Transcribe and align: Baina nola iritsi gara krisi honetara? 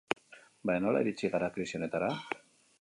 Baina 0.69 0.81
nola 0.85 1.03
iritsi 1.05 1.31
gara 1.37 1.53
krisi 1.59 1.81
honetara? 1.81 2.13